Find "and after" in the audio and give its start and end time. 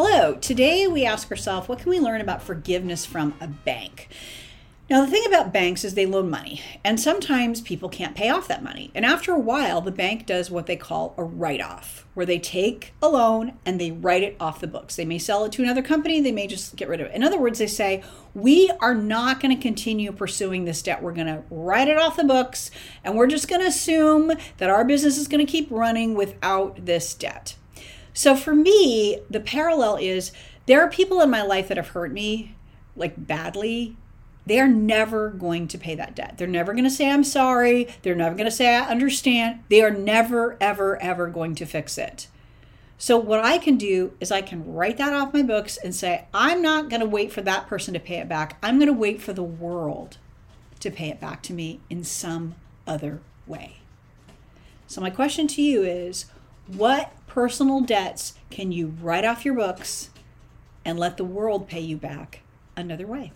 8.94-9.32